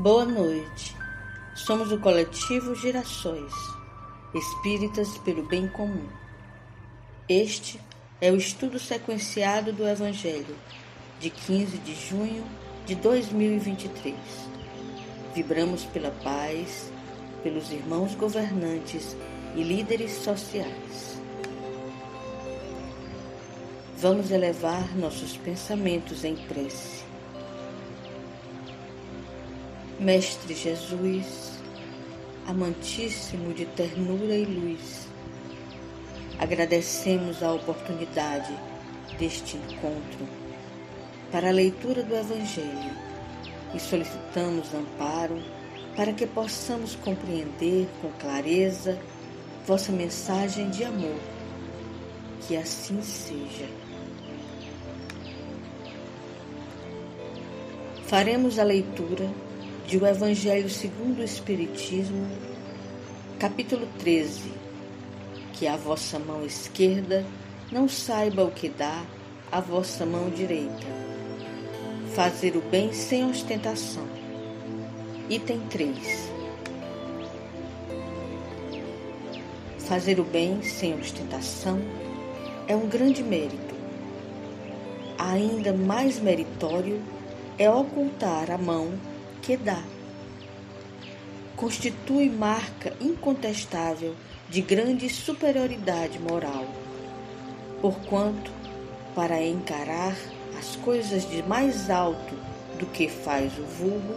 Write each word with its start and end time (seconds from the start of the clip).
Boa 0.00 0.24
noite. 0.24 0.96
Somos 1.54 1.92
o 1.92 2.00
coletivo 2.00 2.74
Girassóis, 2.74 3.52
espíritas 4.34 5.18
pelo 5.18 5.42
bem 5.42 5.68
comum. 5.68 6.08
Este 7.28 7.78
é 8.18 8.32
o 8.32 8.36
estudo 8.36 8.78
sequenciado 8.78 9.74
do 9.74 9.86
Evangelho 9.86 10.56
de 11.20 11.28
15 11.28 11.76
de 11.76 11.94
junho 11.94 12.42
de 12.86 12.94
2023. 12.94 14.16
Vibramos 15.34 15.84
pela 15.84 16.12
paz, 16.24 16.90
pelos 17.42 17.70
irmãos 17.70 18.14
governantes 18.14 19.14
e 19.54 19.62
líderes 19.62 20.12
sociais. 20.12 21.20
Vamos 23.98 24.30
elevar 24.30 24.96
nossos 24.96 25.36
pensamentos 25.36 26.24
em 26.24 26.36
prece 26.36 27.09
Mestre 30.00 30.54
Jesus, 30.54 31.60
amantíssimo 32.46 33.52
de 33.52 33.66
ternura 33.66 34.34
e 34.34 34.46
luz, 34.46 35.06
agradecemos 36.38 37.42
a 37.42 37.52
oportunidade 37.52 38.50
deste 39.18 39.58
encontro 39.58 40.26
para 41.30 41.50
a 41.50 41.52
leitura 41.52 42.02
do 42.02 42.16
Evangelho 42.16 42.96
e 43.74 43.78
solicitamos 43.78 44.72
amparo 44.72 45.38
para 45.94 46.14
que 46.14 46.26
possamos 46.26 46.96
compreender 46.96 47.86
com 48.00 48.10
clareza 48.12 48.98
vossa 49.66 49.92
mensagem 49.92 50.70
de 50.70 50.82
amor. 50.82 51.20
Que 52.48 52.56
assim 52.56 53.02
seja. 53.02 53.68
Faremos 58.06 58.58
a 58.58 58.64
leitura 58.64 59.30
de 59.90 59.98
O 59.98 60.06
Evangelho 60.06 60.70
segundo 60.70 61.18
o 61.18 61.24
Espiritismo, 61.24 62.24
capítulo 63.40 63.88
13. 63.98 64.52
Que 65.52 65.66
a 65.66 65.76
vossa 65.76 66.16
mão 66.16 66.46
esquerda 66.46 67.26
não 67.72 67.88
saiba 67.88 68.44
o 68.44 68.52
que 68.52 68.68
dá 68.68 69.04
a 69.50 69.58
vossa 69.58 70.06
mão 70.06 70.30
direita. 70.30 70.86
Fazer 72.14 72.56
o 72.56 72.60
bem 72.60 72.92
sem 72.92 73.28
ostentação. 73.28 74.06
Item 75.28 75.58
3. 75.68 76.30
Fazer 79.80 80.20
o 80.20 80.24
bem 80.24 80.62
sem 80.62 80.94
ostentação 81.00 81.80
é 82.68 82.76
um 82.76 82.86
grande 82.86 83.24
mérito. 83.24 83.74
Ainda 85.18 85.72
mais 85.72 86.20
meritório 86.20 87.02
é 87.58 87.68
ocultar 87.68 88.52
a 88.52 88.56
mão 88.56 89.09
que 89.42 89.56
dá. 89.56 89.82
Constitui 91.56 92.30
marca 92.30 92.94
incontestável 93.00 94.14
de 94.48 94.60
grande 94.60 95.08
superioridade 95.08 96.18
moral, 96.18 96.66
porquanto, 97.80 98.50
para 99.14 99.42
encarar 99.42 100.16
as 100.58 100.76
coisas 100.76 101.28
de 101.28 101.42
mais 101.42 101.90
alto 101.90 102.34
do 102.78 102.86
que 102.86 103.08
faz 103.08 103.52
o 103.58 103.62
vulgo, 103.62 104.14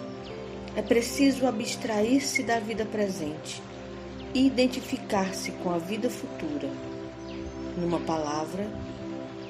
é 0.75 0.81
preciso 0.81 1.45
abstrair-se 1.45 2.43
da 2.43 2.59
vida 2.59 2.85
presente 2.85 3.61
e 4.33 4.47
identificar-se 4.47 5.51
com 5.51 5.71
a 5.73 5.77
vida 5.77 6.09
futura. 6.09 6.69
Numa 7.77 7.99
palavra, 7.99 8.67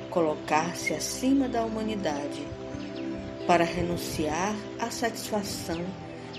colocar-se 0.09 0.94
acima 0.94 1.47
da 1.47 1.63
humanidade 1.63 2.45
para 3.45 3.63
renunciar 3.63 4.55
à 4.80 4.89
satisfação 4.89 5.81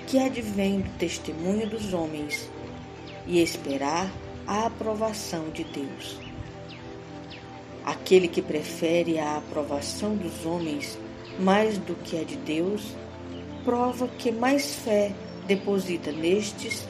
que 0.06 0.18
advém 0.18 0.80
do 0.80 0.90
testemunho 0.98 1.68
dos 1.68 1.92
homens 1.92 2.48
e 3.26 3.40
esperar 3.40 4.10
a 4.46 4.66
aprovação 4.66 5.50
de 5.50 5.64
Deus. 5.64 6.18
Aquele 7.84 8.28
que 8.28 8.42
prefere 8.42 9.18
a 9.18 9.36
aprovação 9.36 10.16
dos 10.16 10.46
homens 10.46 10.98
mais 11.38 11.78
do 11.78 11.94
que 11.94 12.18
a 12.18 12.24
de 12.24 12.36
Deus, 12.36 12.94
prova 13.64 14.08
que 14.08 14.30
mais 14.30 14.74
fé 14.74 15.12
deposita 15.46 16.12
nestes 16.12 16.86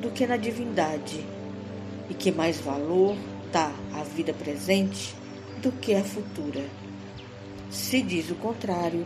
do 0.00 0.10
que 0.10 0.26
na 0.26 0.36
divindade, 0.36 1.24
e 2.08 2.14
que 2.14 2.32
mais 2.32 2.58
valor 2.58 3.16
dá 3.52 3.72
à 3.94 4.02
vida 4.02 4.32
presente 4.32 5.14
do 5.62 5.70
que 5.72 5.94
à 5.94 6.02
futura. 6.02 6.64
Se 7.70 8.02
diz 8.02 8.30
o 8.30 8.34
contrário, 8.34 9.04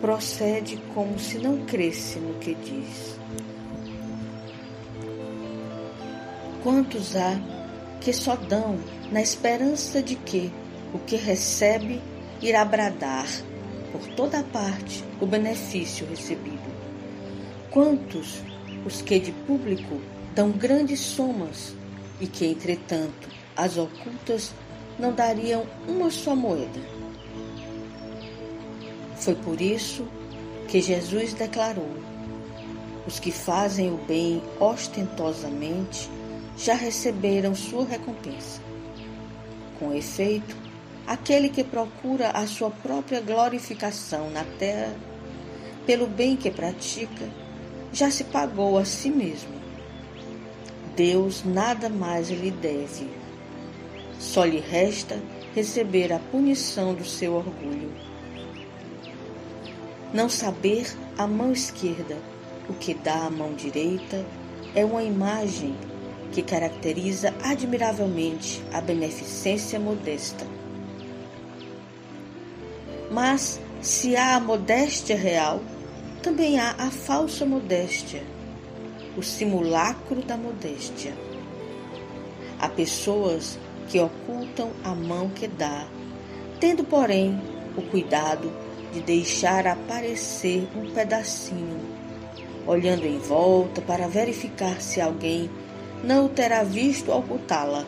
procede 0.00 0.76
como 0.94 1.18
se 1.18 1.38
não 1.38 1.64
cresce 1.64 2.18
no 2.18 2.34
que 2.34 2.54
diz. 2.54 3.18
Quantos 6.62 7.16
há 7.16 7.40
que 8.00 8.12
só 8.12 8.36
dão 8.36 8.78
na 9.10 9.20
esperança 9.20 10.02
de 10.02 10.16
que 10.16 10.52
o 10.92 10.98
que 10.98 11.16
recebe 11.16 12.00
irá 12.40 12.64
bradar 12.64 13.26
por 13.92 14.06
toda 14.14 14.42
parte 14.42 15.04
o 15.20 15.26
benefício 15.26 16.06
recebido? 16.06 16.74
Quantos 17.70 18.42
os 18.84 19.02
que 19.02 19.18
de 19.18 19.32
público 19.32 20.00
dão 20.34 20.50
grandes 20.50 21.00
somas 21.00 21.74
e 22.20 22.26
que, 22.26 22.46
entretanto, 22.46 23.28
as 23.56 23.76
ocultas 23.76 24.52
não 24.98 25.12
dariam 25.12 25.66
uma 25.88 26.10
só 26.10 26.34
moeda? 26.34 26.95
Foi 29.16 29.34
por 29.34 29.60
isso 29.60 30.06
que 30.68 30.80
Jesus 30.80 31.34
declarou: 31.34 31.90
os 33.06 33.18
que 33.18 33.30
fazem 33.30 33.90
o 33.92 33.96
bem 33.96 34.42
ostentosamente 34.60 36.10
já 36.56 36.74
receberam 36.74 37.54
sua 37.54 37.84
recompensa. 37.84 38.60
Com 39.78 39.92
efeito, 39.92 40.56
aquele 41.06 41.48
que 41.48 41.62
procura 41.62 42.30
a 42.30 42.46
sua 42.46 42.70
própria 42.70 43.20
glorificação 43.20 44.30
na 44.30 44.44
terra, 44.58 44.96
pelo 45.86 46.06
bem 46.06 46.36
que 46.36 46.50
pratica, 46.50 47.28
já 47.92 48.10
se 48.10 48.24
pagou 48.24 48.76
a 48.78 48.84
si 48.84 49.10
mesmo. 49.10 49.54
Deus 50.96 51.44
nada 51.44 51.88
mais 51.88 52.30
lhe 52.30 52.50
deve. 52.50 53.08
Só 54.18 54.44
lhe 54.44 54.60
resta 54.60 55.20
receber 55.54 56.12
a 56.12 56.18
punição 56.18 56.94
do 56.94 57.04
seu 57.04 57.34
orgulho. 57.34 57.92
Não 60.16 60.30
saber 60.30 60.96
a 61.18 61.26
mão 61.26 61.52
esquerda 61.52 62.16
o 62.70 62.72
que 62.72 62.94
dá 62.94 63.26
a 63.26 63.30
mão 63.30 63.52
direita 63.52 64.24
é 64.74 64.82
uma 64.82 65.02
imagem 65.02 65.76
que 66.32 66.40
caracteriza 66.40 67.34
admiravelmente 67.42 68.64
a 68.72 68.80
beneficência 68.80 69.78
modesta. 69.78 70.46
Mas 73.10 73.60
se 73.82 74.16
há 74.16 74.36
a 74.36 74.40
modéstia 74.40 75.14
real, 75.14 75.60
também 76.22 76.58
há 76.58 76.70
a 76.78 76.90
falsa 76.90 77.44
modéstia, 77.44 78.24
o 79.18 79.22
simulacro 79.22 80.22
da 80.22 80.38
modéstia. 80.38 81.12
Há 82.58 82.70
pessoas 82.70 83.58
que 83.86 84.00
ocultam 84.00 84.70
a 84.82 84.94
mão 84.94 85.28
que 85.28 85.46
dá, 85.46 85.86
tendo, 86.58 86.84
porém, 86.84 87.38
o 87.76 87.82
cuidado 87.82 88.65
de 88.92 89.00
deixar 89.00 89.66
aparecer 89.66 90.68
um 90.76 90.90
pedacinho, 90.92 91.80
olhando 92.66 93.06
em 93.06 93.18
volta 93.18 93.80
para 93.82 94.08
verificar 94.08 94.80
se 94.80 95.00
alguém 95.00 95.50
não 96.02 96.26
o 96.26 96.28
terá 96.28 96.62
visto 96.62 97.12
ocultá-la. 97.12 97.84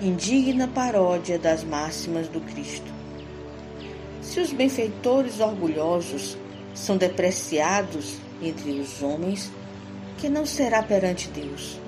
Indigna 0.00 0.68
paródia 0.68 1.38
das 1.38 1.62
máximas 1.64 2.28
do 2.28 2.40
Cristo. 2.40 2.92
Se 4.20 4.40
os 4.40 4.52
benfeitores 4.52 5.40
orgulhosos 5.40 6.36
são 6.74 6.96
depreciados 6.96 8.16
entre 8.42 8.72
os 8.72 9.02
homens, 9.02 9.50
que 10.18 10.28
não 10.28 10.44
será 10.44 10.82
perante 10.82 11.28
Deus? 11.28 11.78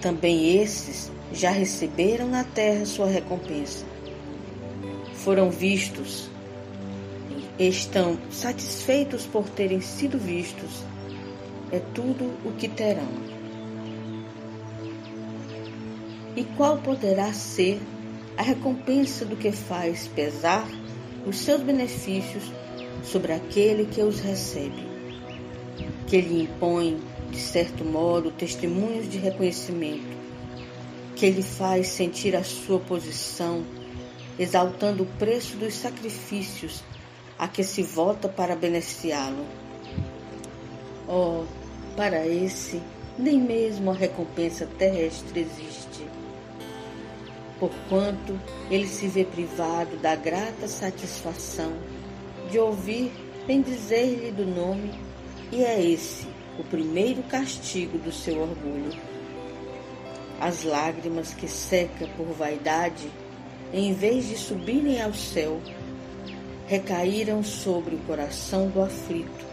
Também 0.00 0.56
esses 0.56 1.10
já 1.32 1.50
receberam 1.50 2.28
na 2.28 2.44
terra 2.44 2.86
sua 2.86 3.06
recompensa 3.06 3.84
foram 5.18 5.50
vistos, 5.50 6.30
estão 7.58 8.18
satisfeitos 8.30 9.26
por 9.26 9.48
terem 9.48 9.80
sido 9.80 10.18
vistos, 10.18 10.84
é 11.72 11.80
tudo 11.94 12.32
o 12.44 12.52
que 12.52 12.68
terão. 12.68 13.28
E 16.36 16.44
qual 16.56 16.78
poderá 16.78 17.32
ser 17.32 17.80
a 18.36 18.42
recompensa 18.42 19.24
do 19.24 19.36
que 19.36 19.50
faz 19.50 20.06
pesar 20.06 20.68
os 21.26 21.38
seus 21.38 21.60
benefícios 21.62 22.44
sobre 23.02 23.32
aquele 23.32 23.86
que 23.86 24.00
os 24.00 24.20
recebe, 24.20 24.86
que 26.06 26.20
lhe 26.20 26.42
impõe, 26.42 26.98
de 27.30 27.40
certo 27.40 27.84
modo, 27.84 28.30
testemunhos 28.30 29.10
de 29.10 29.18
reconhecimento, 29.18 30.16
que 31.16 31.28
lhe 31.28 31.42
faz 31.42 31.88
sentir 31.88 32.36
a 32.36 32.44
sua 32.44 32.78
posição 32.78 33.64
exaltando 34.38 35.02
o 35.02 35.18
preço 35.18 35.56
dos 35.56 35.74
sacrifícios 35.74 36.82
a 37.38 37.48
que 37.48 37.62
se 37.62 37.82
volta 37.82 38.28
para 38.28 38.56
beneficiá-lo. 38.56 39.46
Oh, 41.08 41.44
para 41.96 42.26
esse, 42.26 42.80
nem 43.18 43.40
mesmo 43.40 43.90
a 43.90 43.94
recompensa 43.94 44.66
terrestre 44.78 45.40
existe. 45.40 46.06
Porquanto 47.58 48.38
ele 48.70 48.86
se 48.86 49.08
vê 49.08 49.24
privado 49.24 49.96
da 49.96 50.14
grata 50.14 50.68
satisfação 50.68 51.72
de 52.50 52.58
ouvir 52.58 53.10
bem 53.46 53.62
dizer-lhe 53.62 54.30
do 54.30 54.46
nome, 54.46 54.92
e 55.50 55.64
é 55.64 55.82
esse 55.82 56.26
o 56.58 56.64
primeiro 56.64 57.22
castigo 57.22 57.98
do 57.98 58.12
seu 58.12 58.40
orgulho. 58.40 59.00
As 60.40 60.62
lágrimas 60.62 61.32
que 61.32 61.48
seca 61.48 62.06
por 62.16 62.26
vaidade, 62.26 63.10
em 63.72 63.92
vez 63.92 64.28
de 64.28 64.36
subirem 64.36 65.00
ao 65.02 65.12
céu, 65.12 65.60
recaíram 66.66 67.42
sobre 67.42 67.94
o 67.94 67.98
coração 68.00 68.68
do 68.68 68.80
aflito 68.80 69.46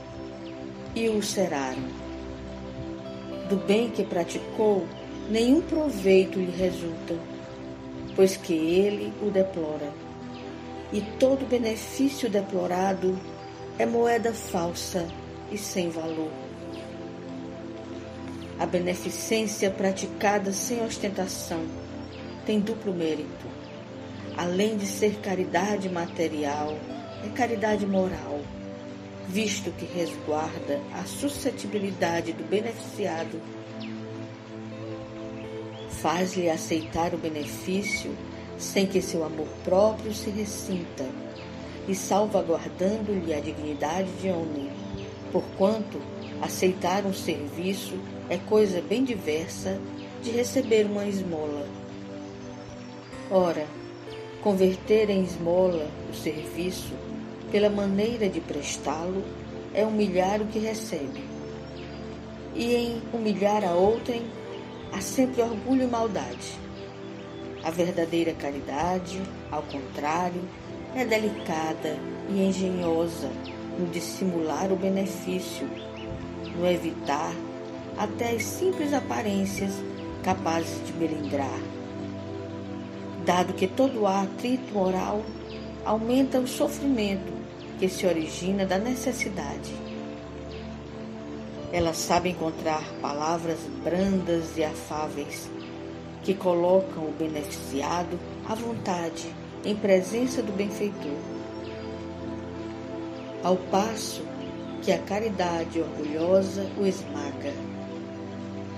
e 0.96 1.10
o 1.10 1.22
ceraram. 1.22 1.84
Do 3.50 3.58
bem 3.58 3.90
que 3.90 4.04
praticou, 4.04 4.88
nenhum 5.30 5.62
proveito 5.62 6.40
lhe 6.40 6.52
resulta, 6.52 7.16
pois 8.16 8.38
que 8.38 8.54
ele 8.54 9.14
o 9.22 9.30
deplora. 9.30 9.94
E 10.94 11.02
todo 11.20 11.46
benefício 11.46 12.30
deplorado 12.30 13.20
é 13.78 13.86
moeda 13.86 14.34
falsa 14.34 15.06
e 15.52 15.58
sem 15.58 15.90
valor. 15.90 16.32
A 18.58 18.66
beneficência 18.66 19.70
praticada 19.70 20.54
sem 20.54 20.82
ostentação 20.82 21.66
tem 22.46 22.60
duplo 22.60 22.94
mérito. 22.94 23.65
Além 24.38 24.76
de 24.76 24.86
ser 24.86 25.20
caridade 25.22 25.90
material, 25.90 26.78
é 27.24 27.30
caridade 27.30 27.86
moral, 27.86 28.42
visto 29.30 29.72
que 29.72 29.86
resguarda 29.86 30.82
a 30.94 31.06
suscetibilidade 31.06 32.34
do 32.34 32.44
beneficiado, 32.44 33.42
faz-lhe 35.90 36.50
aceitar 36.50 37.14
o 37.14 37.18
benefício 37.18 38.16
sem 38.58 38.86
que 38.86 39.02
seu 39.02 39.24
amor 39.24 39.48
próprio 39.64 40.14
se 40.14 40.30
ressinta 40.30 41.06
e 41.88 41.96
salvaguardando-lhe 41.96 43.34
a 43.34 43.40
dignidade 43.40 44.12
de 44.22 44.30
homem, 44.30 44.70
porquanto 45.32 46.00
aceitar 46.42 47.06
um 47.06 47.14
serviço 47.14 47.98
é 48.30 48.38
coisa 48.38 48.82
bem 48.82 49.04
diversa 49.04 49.80
de 50.22 50.32
receber 50.32 50.86
uma 50.86 51.06
esmola. 51.06 51.68
Ora, 53.32 53.66
converter 54.46 55.10
em 55.10 55.24
esmola 55.24 55.90
o 56.08 56.14
serviço 56.14 56.94
pela 57.52 57.68
maneira 57.68 58.30
de 58.30 58.40
prestá-lo, 58.40 59.24
é 59.74 59.84
humilhar 59.84 60.40
o 60.40 60.46
que 60.46 60.60
recebe. 60.60 61.24
E 62.54 62.76
em 62.76 63.02
humilhar 63.12 63.64
a 63.64 63.72
outrem, 63.72 64.22
há 64.94 65.02
sempre 65.02 65.42
orgulho 65.42 65.86
e 65.86 65.88
maldade. 65.88 66.60
A 67.64 67.72
verdadeira 67.72 68.34
caridade, 68.34 69.20
ao 69.50 69.64
contrário, 69.64 70.42
é 70.96 71.04
delicada 71.04 71.98
e 72.30 72.46
engenhosa 72.46 73.32
no 73.80 73.88
dissimular 73.88 74.72
o 74.72 74.76
benefício, 74.76 75.68
no 76.56 76.68
evitar 76.68 77.34
até 77.98 78.36
as 78.36 78.44
simples 78.44 78.94
aparências 78.94 79.72
capazes 80.24 80.86
de 80.86 80.94
melindrar. 80.94 81.60
Dado 83.26 83.54
que 83.54 83.68
todo 83.68 84.06
atrito 84.06 84.72
moral 84.72 85.24
aumenta 85.84 86.40
o 86.40 86.48
sofrimento 86.48 87.34
que 87.80 87.90
se 87.90 88.06
origina 88.06 88.68
da 88.68 88.78
necessidade. 88.78 89.74
Ela 91.74 91.94
sabe 91.94 92.30
encontrar 92.30 92.84
palavras 93.02 93.58
brandas 93.84 94.56
e 94.56 94.64
afáveis 94.64 95.50
que 96.24 96.36
colocam 96.36 97.04
o 97.04 97.16
beneficiado 97.18 98.20
à 98.48 98.54
vontade 98.54 99.34
em 99.64 99.76
presença 99.76 100.44
do 100.44 100.52
benfeitor. 100.52 101.18
Ao 103.44 103.58
passo 103.58 104.22
que 104.84 104.92
a 104.92 105.00
caridade 105.00 105.82
orgulhosa 105.82 106.70
o 106.78 106.86
esmaga. 106.86 107.54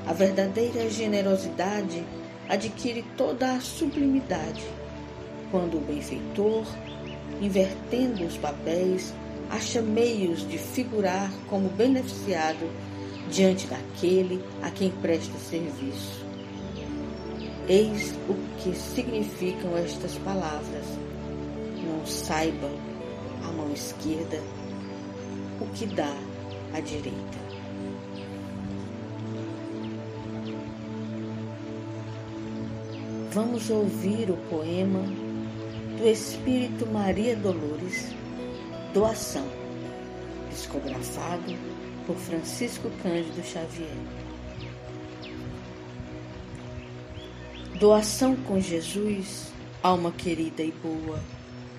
A 0.08 0.14
verdadeira 0.14 0.90
generosidade 0.90 2.06
adquire 2.50 3.04
toda 3.16 3.54
a 3.54 3.62
sublimidade 3.62 4.64
quando 5.52 5.78
o 5.78 5.82
benfeitor 5.82 6.66
invertendo 7.42 8.26
os 8.26 8.38
papéis, 8.38 9.14
acha 9.50 9.82
meios 9.82 10.48
de 10.48 10.58
figurar 10.58 11.32
como 11.48 11.70
beneficiado 11.70 12.70
diante 13.30 13.68
daquele 13.68 14.44
a 14.62 14.72
quem 14.72 14.90
presta 14.90 15.38
serviço. 15.38 16.26
Eis 17.68 18.14
o 18.30 18.36
que 18.60 18.74
significam 18.76 19.78
estas 19.78 20.16
palavras. 20.20 20.86
Não 21.86 22.06
saiba 22.06 22.70
a 23.44 23.52
mão 23.52 23.72
esquerda 23.74 24.42
o 25.60 25.66
que 25.74 25.86
dá 25.86 26.14
a 26.74 26.80
direita. 26.80 27.47
Vamos 33.38 33.70
ouvir 33.70 34.32
o 34.32 34.38
poema 34.50 35.04
do 35.96 36.10
Espírito 36.10 36.88
Maria 36.88 37.36
Dolores, 37.36 38.12
doação, 38.96 39.48
psicografado 40.50 41.56
por 42.08 42.16
Francisco 42.16 42.90
Cândido 43.04 43.44
Xavier. 43.44 43.96
Doação 47.80 48.36
com 48.38 48.60
Jesus, 48.60 49.54
alma 49.84 50.12
querida 50.12 50.64
e 50.64 50.72
boa, 50.72 51.20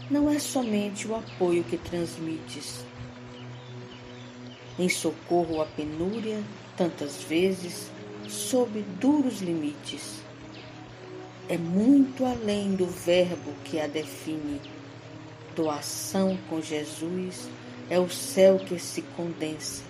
não 0.09 0.31
é 0.31 0.39
somente 0.39 1.09
o 1.09 1.17
apoio 1.17 1.65
que 1.65 1.77
transmites. 1.77 2.85
Em 4.79 4.89
socorro 4.89 5.61
à 5.61 5.67
penúria, 5.67 6.41
tantas 6.77 7.21
vezes, 7.25 7.91
sob 8.29 8.81
duros 9.01 9.41
limites 9.41 10.28
é 11.49 11.57
muito 11.57 12.27
além 12.27 12.75
do 12.75 12.87
verbo 12.87 13.53
que 13.65 13.81
a 13.81 13.87
define. 13.87 14.61
Doação 15.57 16.39
com 16.49 16.61
Jesus 16.61 17.49
é 17.89 17.99
o 17.99 18.09
céu 18.09 18.59
que 18.59 18.79
se 18.79 19.03
condensa, 19.17 19.83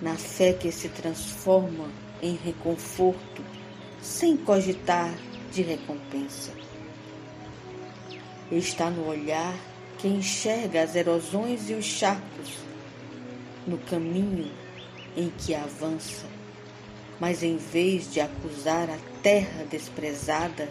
na 0.00 0.16
fé 0.16 0.52
que 0.52 0.72
se 0.72 0.88
transforma 0.88 1.88
em 2.20 2.34
reconforto, 2.34 3.42
sem 4.02 4.36
cogitar 4.36 5.14
de 5.52 5.62
recompensa. 5.62 6.52
Está 8.50 8.90
no 8.90 9.06
olhar 9.06 9.54
que 9.98 10.08
enxerga 10.08 10.82
as 10.82 10.96
erosões 10.96 11.70
e 11.70 11.74
os 11.74 11.84
charcos, 11.84 12.50
no 13.66 13.78
caminho 13.78 14.50
em 15.16 15.30
que 15.30 15.54
avança 15.54 16.37
mas 17.20 17.42
em 17.42 17.56
vez 17.56 18.12
de 18.12 18.20
acusar 18.20 18.88
a 18.88 18.98
terra 19.22 19.64
desprezada, 19.64 20.68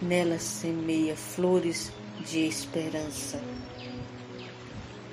nela 0.00 0.38
semeia 0.38 1.16
flores 1.16 1.90
de 2.24 2.46
esperança. 2.46 3.40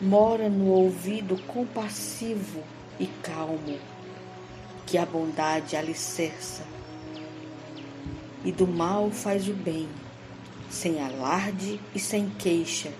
Mora 0.01 0.49
no 0.49 0.67
ouvido 0.67 1.41
compassivo 1.43 2.63
e 2.99 3.07
calmo, 3.23 3.79
que 4.85 4.97
a 4.97 5.05
bondade 5.05 5.75
alicerça, 5.75 6.63
e 8.43 8.51
do 8.51 8.67
mal 8.67 9.09
faz 9.09 9.47
o 9.47 9.53
bem, 9.53 9.87
sem 10.69 11.01
alarde 11.01 11.79
e 11.95 11.99
sem 11.99 12.29
queixa, 12.29 12.91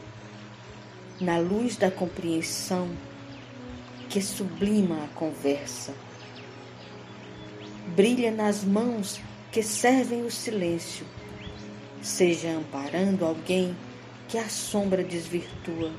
na 1.19 1.37
luz 1.37 1.75
da 1.75 1.91
compreensão 1.91 2.89
que 4.09 4.21
sublima 4.21 5.03
a 5.03 5.07
conversa 5.15 5.93
brilha 7.89 8.31
nas 8.31 8.63
mãos 8.63 9.19
que 9.51 9.61
servem 9.61 10.25
o 10.25 10.31
silêncio, 10.31 11.05
seja 12.01 12.49
amparando 12.49 13.23
alguém 13.23 13.75
que 14.27 14.37
a 14.37 14.49
sombra 14.49 15.03
desvirtua, 15.03 15.91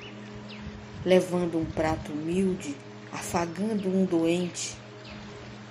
levando 1.04 1.58
um 1.58 1.64
prato 1.64 2.10
humilde, 2.10 2.74
afagando 3.12 3.88
um 3.88 4.04
doente, 4.04 4.76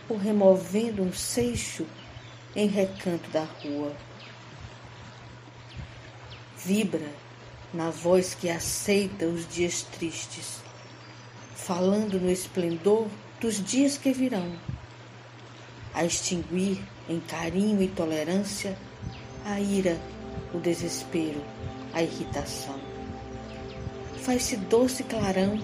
ou 0.07 0.17
removendo 0.17 1.01
um 1.01 1.11
seixo 1.11 1.85
em 2.55 2.67
recanto 2.67 3.29
da 3.31 3.43
rua. 3.43 3.93
Vibra 6.55 7.11
na 7.73 7.89
voz 7.89 8.33
que 8.33 8.49
aceita 8.49 9.25
os 9.25 9.45
dias 9.47 9.81
tristes, 9.81 10.61
falando 11.55 12.19
no 12.19 12.29
esplendor 12.29 13.07
dos 13.41 13.61
dias 13.61 13.97
que 13.97 14.13
virão 14.13 14.53
a 15.93 16.03
extinguir 16.03 16.79
em 17.07 17.19
carinho 17.19 17.81
e 17.81 17.87
tolerância 17.87 18.77
a 19.45 19.59
ira, 19.59 19.99
o 20.53 20.59
desespero, 20.59 21.43
a 21.93 22.01
irritação. 22.01 22.79
faz-se 24.21 24.55
doce 24.55 25.03
clarão 25.03 25.59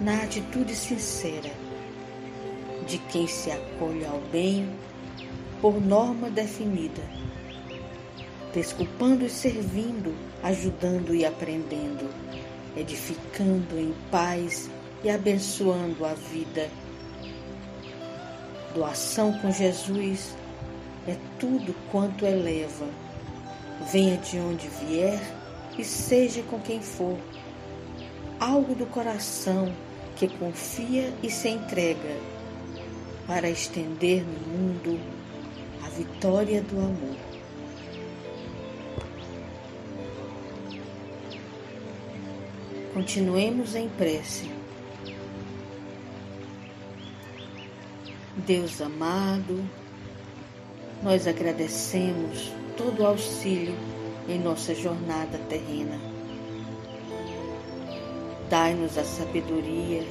na 0.00 0.22
atitude 0.22 0.74
sincera 0.74 1.50
de 2.86 2.98
quem 2.98 3.26
se 3.26 3.50
acolhe 3.50 4.04
ao 4.06 4.20
bem 4.32 4.68
por 5.60 5.80
norma 5.80 6.30
definida, 6.30 7.02
desculpando 8.54 9.26
e 9.26 9.30
servindo, 9.30 10.14
ajudando 10.42 11.14
e 11.14 11.26
aprendendo, 11.26 12.08
edificando 12.76 13.78
em 13.78 13.92
paz 14.10 14.70
e 15.04 15.10
abençoando 15.10 16.04
a 16.04 16.14
vida. 16.14 16.70
Doação 18.78 19.36
com 19.40 19.50
Jesus 19.50 20.36
é 21.08 21.16
tudo 21.40 21.74
quanto 21.90 22.24
eleva, 22.24 22.86
venha 23.90 24.16
de 24.18 24.38
onde 24.38 24.68
vier 24.68 25.20
e 25.76 25.82
seja 25.82 26.44
com 26.44 26.60
quem 26.60 26.80
for. 26.80 27.18
Algo 28.38 28.76
do 28.76 28.86
coração 28.86 29.74
que 30.14 30.28
confia 30.28 31.12
e 31.24 31.28
se 31.28 31.48
entrega 31.48 32.16
para 33.26 33.50
estender 33.50 34.24
no 34.24 34.46
mundo 34.46 35.00
a 35.84 35.88
vitória 35.88 36.62
do 36.62 36.78
amor. 36.78 37.16
Continuemos 42.94 43.74
em 43.74 43.88
prece. 43.88 44.57
Deus 48.48 48.80
amado, 48.80 49.62
nós 51.02 51.26
agradecemos 51.26 52.50
todo 52.78 53.02
o 53.02 53.06
auxílio 53.06 53.74
em 54.26 54.38
nossa 54.38 54.74
jornada 54.74 55.36
terrena. 55.50 56.00
Dai-nos 58.48 58.96
a 58.96 59.04
sabedoria 59.04 60.02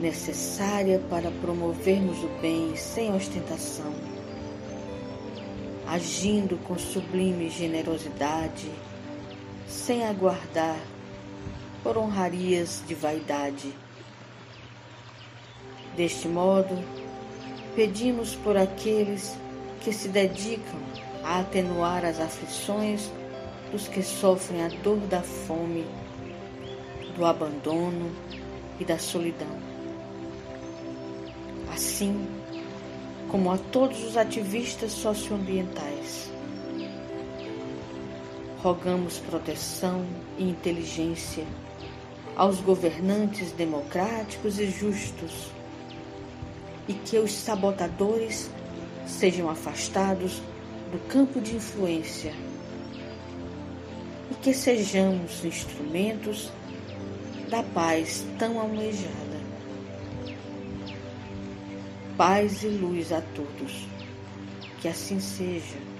necessária 0.00 0.98
para 1.10 1.30
promovermos 1.42 2.16
o 2.24 2.28
bem 2.40 2.74
sem 2.76 3.14
ostentação, 3.14 3.92
agindo 5.86 6.56
com 6.64 6.78
sublime 6.78 7.50
generosidade, 7.50 8.70
sem 9.68 10.02
aguardar 10.06 10.80
por 11.82 11.98
honrarias 11.98 12.82
de 12.88 12.94
vaidade. 12.94 13.70
Deste 15.94 16.26
modo, 16.26 17.03
pedimos 17.74 18.34
por 18.36 18.56
aqueles 18.56 19.36
que 19.80 19.92
se 19.92 20.08
dedicam 20.08 20.80
a 21.22 21.40
atenuar 21.40 22.04
as 22.04 22.20
aflições 22.20 23.10
dos 23.72 23.88
que 23.88 24.02
sofrem 24.02 24.62
a 24.64 24.68
dor 24.68 24.98
da 25.00 25.22
fome, 25.22 25.84
do 27.16 27.24
abandono 27.24 28.10
e 28.78 28.84
da 28.84 28.98
solidão. 28.98 29.58
Assim 31.72 32.26
como 33.28 33.50
a 33.50 33.58
todos 33.58 34.04
os 34.04 34.16
ativistas 34.16 34.92
socioambientais. 34.92 36.30
Rogamos 38.62 39.18
proteção 39.18 40.06
e 40.38 40.48
inteligência 40.48 41.44
aos 42.36 42.60
governantes 42.60 43.50
democráticos 43.52 44.58
e 44.58 44.66
justos 44.66 45.53
e 46.88 46.94
que 46.94 47.18
os 47.18 47.32
sabotadores 47.32 48.50
sejam 49.06 49.48
afastados 49.48 50.42
do 50.92 50.98
campo 51.08 51.40
de 51.40 51.56
influência 51.56 52.32
e 54.30 54.34
que 54.36 54.54
sejamos 54.54 55.44
instrumentos 55.44 56.50
da 57.48 57.62
paz 57.62 58.24
tão 58.38 58.60
almejada. 58.60 59.14
Paz 62.16 62.62
e 62.62 62.68
luz 62.68 63.12
a 63.12 63.20
todos. 63.34 63.86
Que 64.80 64.88
assim 64.88 65.18
seja. 65.18 65.93